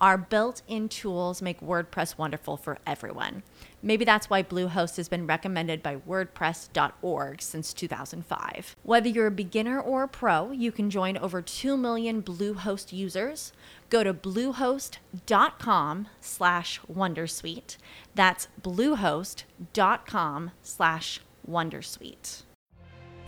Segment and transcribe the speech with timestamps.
[0.00, 3.42] Our built in tools make WordPress wonderful for everyone.
[3.82, 8.76] Maybe that's why Bluehost has been recommended by WordPress.org since 2005.
[8.84, 13.52] Whether you're a beginner or a pro, you can join over 2 million Bluehost users.
[13.90, 17.76] Go to bluehost.com slash Wondersuite.
[18.14, 22.42] That's bluehost.com slash Wondersuite.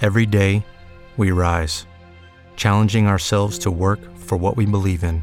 [0.00, 0.64] Every day,
[1.16, 1.84] we rise,
[2.56, 5.22] challenging ourselves to work for what we believe in.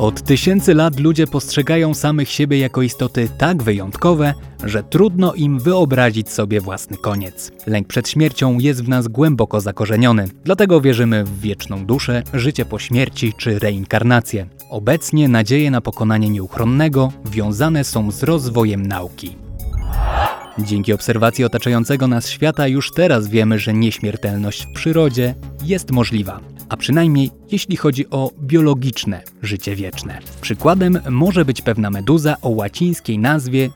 [0.00, 4.34] Od tysięcy lat ludzie postrzegają samych siebie jako istoty tak wyjątkowe,
[4.64, 7.52] że trudno im wyobrazić sobie własny koniec.
[7.66, 12.78] Lęk przed śmiercią jest w nas głęboko zakorzeniony, dlatego wierzymy w wieczną duszę, życie po
[12.78, 14.46] śmierci czy reinkarnację.
[14.70, 19.36] Obecnie nadzieje na pokonanie nieuchronnego wiązane są z rozwojem nauki.
[20.58, 26.76] Dzięki obserwacji otaczającego nas świata już teraz wiemy, że nieśmiertelność w przyrodzie jest możliwa a
[26.76, 30.18] przynajmniej jeśli chodzi o biologiczne życie wieczne.
[30.40, 33.70] Przykładem może być pewna meduza o łacińskiej nazwie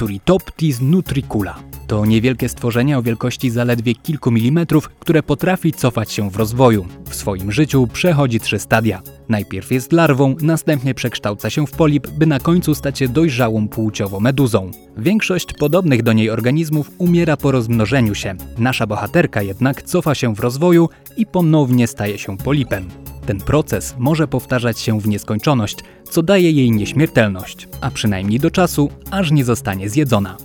[0.00, 1.58] Turritoptis nutricula.
[1.86, 6.86] To niewielkie stworzenie o wielkości zaledwie kilku milimetrów, które potrafi cofać się w rozwoju.
[7.08, 9.02] W swoim życiu przechodzi trzy stadia.
[9.28, 14.20] Najpierw jest larwą, następnie przekształca się w polip, by na końcu stać się dojrzałą płciowo
[14.20, 14.70] meduzą.
[14.96, 18.34] Większość podobnych do niej organizmów umiera po rozmnożeniu się.
[18.58, 22.88] Nasza bohaterka jednak cofa się w rozwoju i ponownie staje się polipem.
[23.26, 25.78] Ten proces może powtarzać się w nieskończoność,
[26.10, 30.36] co daje jej nieśmiertelność, a przynajmniej do czasu, aż nie zostanie zjedzona.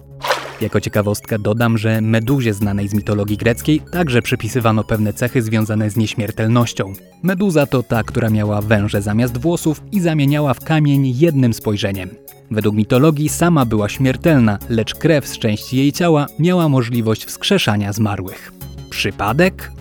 [0.61, 5.97] Jako ciekawostkę dodam, że meduzie znanej z mitologii greckiej także przypisywano pewne cechy związane z
[5.97, 6.93] nieśmiertelnością.
[7.23, 12.09] Meduza to ta, która miała węże zamiast włosów i zamieniała w kamień jednym spojrzeniem.
[12.51, 18.51] Według mitologii sama była śmiertelna, lecz krew z części jej ciała miała możliwość wskrzeszania zmarłych.
[18.89, 19.71] Przypadek?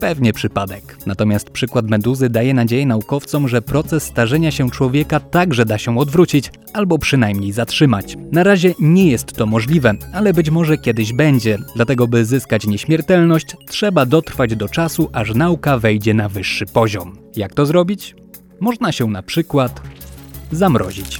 [0.00, 0.96] Pewnie przypadek.
[1.06, 6.50] Natomiast przykład meduzy daje nadzieję naukowcom, że proces starzenia się człowieka także da się odwrócić,
[6.72, 8.16] albo przynajmniej zatrzymać.
[8.32, 11.58] Na razie nie jest to możliwe, ale być może kiedyś będzie.
[11.76, 17.18] Dlatego, by zyskać nieśmiertelność, trzeba dotrwać do czasu, aż nauka wejdzie na wyższy poziom.
[17.36, 18.14] Jak to zrobić?
[18.60, 19.80] Można się na przykład
[20.52, 21.18] zamrozić.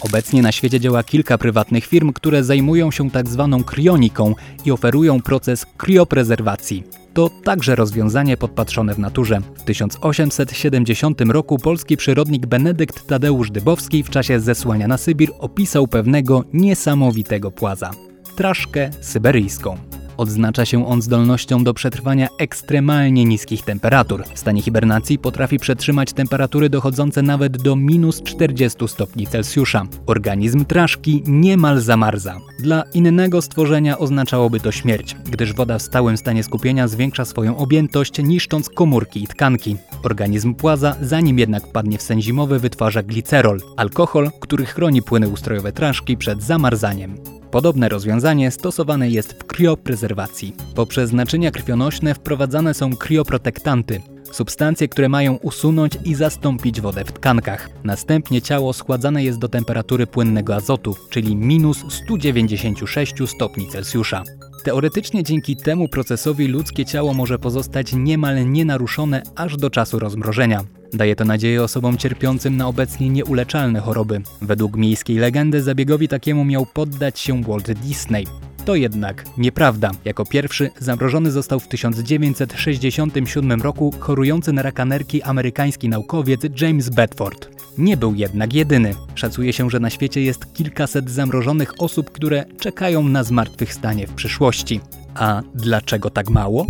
[0.00, 4.34] Obecnie na świecie działa kilka prywatnych firm, które zajmują się tak zwaną krioniką
[4.64, 7.05] i oferują proces krioprezerwacji.
[7.16, 9.40] To także rozwiązanie podpatrzone w naturze.
[9.54, 16.44] W 1870 roku polski przyrodnik Benedykt Tadeusz Dybowski w czasie zesłania na Sybir opisał pewnego
[16.52, 17.90] niesamowitego płaza
[18.36, 19.95] traszkę syberyjską.
[20.16, 24.24] Odznacza się on zdolnością do przetrwania ekstremalnie niskich temperatur.
[24.34, 29.82] W stanie hibernacji potrafi przetrzymać temperatury dochodzące nawet do minus 40 stopni Celsjusza.
[30.06, 32.36] Organizm traszki niemal zamarza.
[32.62, 38.22] Dla innego stworzenia oznaczałoby to śmierć, gdyż woda w stałym stanie skupienia zwiększa swoją objętość,
[38.22, 39.76] niszcząc komórki i tkanki.
[40.02, 45.72] Organizm płaza, zanim jednak wpadnie w sen zimowy, wytwarza glicerol, alkohol, który chroni płyny ustrojowe
[45.72, 47.35] traszki przed zamarzaniem.
[47.56, 50.54] Podobne rozwiązanie stosowane jest w krioprezerwacji.
[50.74, 54.00] Poprzez naczynia krwionośne wprowadzane są krioprotektanty,
[54.32, 57.68] substancje, które mają usunąć i zastąpić wodę w tkankach.
[57.84, 64.22] Następnie ciało schładzane jest do temperatury płynnego azotu, czyli minus 196 stopni Celsjusza.
[64.64, 70.64] Teoretycznie dzięki temu procesowi ludzkie ciało może pozostać niemal nienaruszone aż do czasu rozmrożenia.
[70.92, 74.22] Daje to nadzieję osobom cierpiącym na obecnie nieuleczalne choroby.
[74.42, 78.26] Według miejskiej legendy zabiegowi takiemu miał poddać się Walt Disney.
[78.64, 79.90] To jednak nieprawda.
[80.04, 87.48] Jako pierwszy zamrożony został w 1967 roku chorujący na raka nerki amerykański naukowiec James Bedford.
[87.78, 88.94] nie był jednak jedyny.
[89.14, 94.80] Szacuje się, że na świecie jest kilkaset zamrożonych osób, które czekają na zmartwychwstanie w przyszłości.
[95.14, 96.66] A dlaczego tak mało?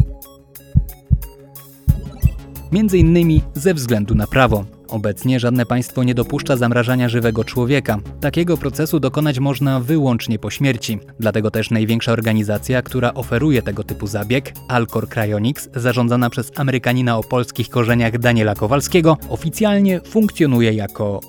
[2.76, 4.64] Innymi ze względu na prawo.
[4.88, 7.99] Obecnie żadne państwo nie dopuszcza zamrażania żywego człowieka.
[8.20, 10.99] Takiego procesu dokonać można wyłącznie po śmierci.
[11.20, 17.23] Dlatego też największa organizacja, która oferuje tego typu zabieg, Alcor Cryonics, zarządzana przez Amerykanina o
[17.23, 21.20] polskich korzeniach Daniela Kowalskiego, oficjalnie funkcjonuje jako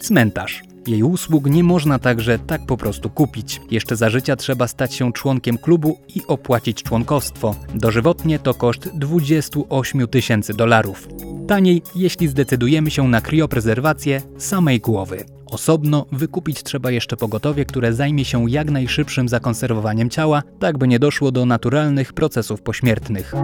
[0.00, 0.62] cmentarz.
[0.86, 3.60] Jej usług nie można także tak po prostu kupić.
[3.70, 7.56] Jeszcze za życia trzeba stać się członkiem klubu i opłacić członkostwo.
[7.74, 11.08] Dożywotnie to koszt 28 tysięcy dolarów.
[11.48, 15.24] Taniej, jeśli zdecydujemy się na krioprezerwację samej głowy.
[15.46, 20.98] Osobno wykupić trzeba jeszcze pogotowie, które zajmie się jak najszybszym zakonserwowaniem ciała, tak by nie
[20.98, 23.34] doszło do naturalnych procesów pośmiertnych.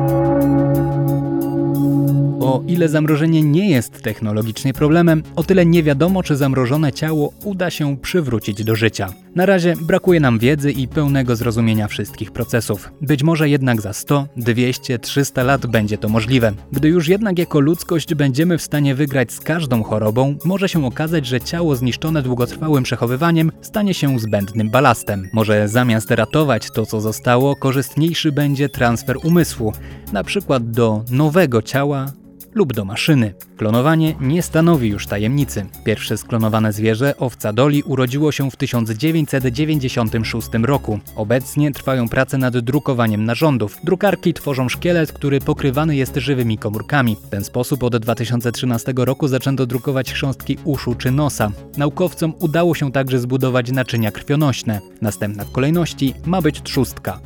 [2.42, 7.70] O ile zamrożenie nie jest technologicznie problemem, o tyle nie wiadomo, czy zamrożone ciało uda
[7.70, 9.08] się przywrócić do życia.
[9.34, 12.90] Na razie brakuje nam wiedzy i pełnego zrozumienia wszystkich procesów.
[13.00, 16.52] Być może jednak za 100, 200, 300 lat będzie to możliwe.
[16.72, 21.26] Gdy już jednak jako ludzkość będziemy w stanie wygrać z każdą chorobą, może się okazać,
[21.26, 25.28] że ciało zniszczone długotrwałym przechowywaniem stanie się zbędnym balastem.
[25.32, 29.72] Może zamiast ratować to, co zostało, korzystniejszy będzie transfer umysłu,
[30.12, 32.06] na przykład do nowego ciała
[32.54, 33.34] lub do maszyny.
[33.56, 35.66] Klonowanie nie stanowi już tajemnicy.
[35.84, 40.98] Pierwsze sklonowane zwierzę, owca Doli, urodziło się w 1996 roku.
[41.16, 43.78] Obecnie trwają prace nad drukowaniem narządów.
[43.84, 47.16] Drukarki tworzą szkielet, który pokrywany jest żywymi komórkami.
[47.26, 51.50] W ten sposób od 2013 roku zaczęto drukować chrząstki uszu czy nosa.
[51.76, 54.80] Naukowcom udało się także zbudować naczynia krwionośne.
[55.00, 57.20] Następna w kolejności ma być trzustka.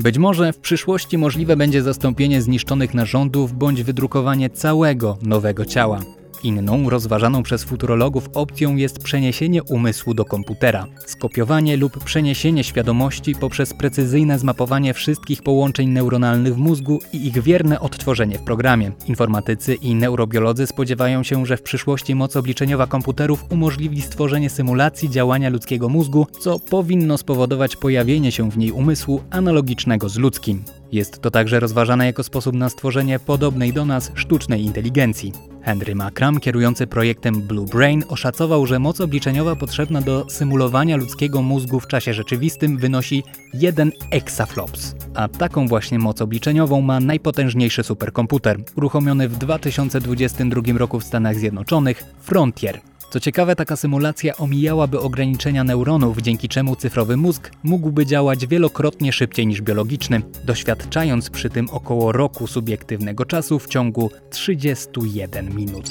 [0.00, 6.00] Być może w przyszłości możliwe będzie zastąpienie zniszczonych narządów bądź wydrukowanie całego nowego ciała.
[6.42, 13.74] Inną, rozważaną przez futurologów opcją jest przeniesienie umysłu do komputera, skopiowanie lub przeniesienie świadomości poprzez
[13.74, 18.92] precyzyjne zmapowanie wszystkich połączeń neuronalnych w mózgu i ich wierne odtworzenie w programie.
[19.06, 25.50] Informatycy i neurobiolodzy spodziewają się, że w przyszłości moc obliczeniowa komputerów umożliwi stworzenie symulacji działania
[25.50, 30.62] ludzkiego mózgu, co powinno spowodować pojawienie się w niej umysłu analogicznego z ludzkim.
[30.92, 35.51] Jest to także rozważane jako sposób na stworzenie podobnej do nas sztucznej inteligencji.
[35.62, 41.80] Henry Makram, kierujący projektem Blue Brain, oszacował, że moc obliczeniowa potrzebna do symulowania ludzkiego mózgu
[41.80, 43.22] w czasie rzeczywistym wynosi
[43.54, 44.94] 1 exaflops.
[45.14, 52.04] A taką właśnie moc obliczeniową ma najpotężniejszy superkomputer, uruchomiony w 2022 roku w Stanach Zjednoczonych
[52.20, 52.80] Frontier.
[53.12, 59.46] Co ciekawe, taka symulacja omijałaby ograniczenia neuronów, dzięki czemu cyfrowy mózg mógłby działać wielokrotnie szybciej
[59.46, 65.90] niż biologiczny, doświadczając przy tym około roku subiektywnego czasu w ciągu 31 minut.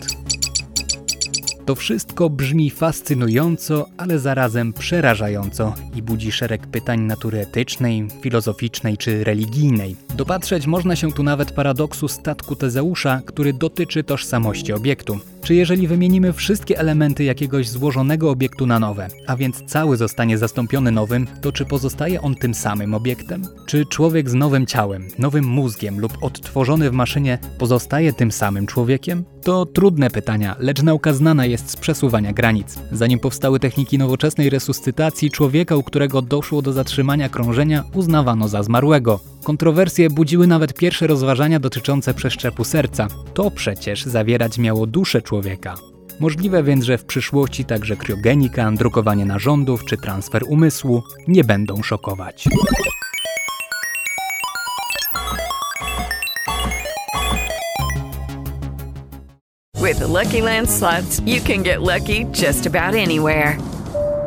[1.66, 9.24] To wszystko brzmi fascynująco, ale zarazem przerażająco i budzi szereg pytań natury etycznej, filozoficznej czy
[9.24, 9.96] religijnej.
[10.16, 15.20] Dopatrzeć można się tu nawet paradoksu statku Tezeusza, który dotyczy tożsamości obiektu.
[15.44, 20.92] Czy jeżeli wymienimy wszystkie elementy jakiegoś złożonego obiektu na nowe, a więc cały zostanie zastąpiony
[20.92, 23.44] nowym, to czy pozostaje on tym samym obiektem?
[23.66, 29.24] Czy człowiek z nowym ciałem, nowym mózgiem lub odtworzony w maszynie pozostaje tym samym człowiekiem?
[29.44, 32.80] To trudne pytania, lecz nauka znana jest z przesuwania granic.
[32.92, 39.20] Zanim powstały techniki nowoczesnej resuscytacji, człowieka, u którego doszło do zatrzymania krążenia, uznawano za zmarłego.
[39.44, 43.08] Kontrowersje budziły nawet pierwsze rozważania dotyczące przeszczepu serca.
[43.34, 45.76] To przecież zawierać miało duszę człowieka.
[46.20, 52.48] Możliwe więc, że w przyszłości także kriogenika, drukowanie narządów czy transfer umysłu nie będą szokować.
[59.84, 63.71] With the Lucky Land slots, you can get lucky just about anywhere.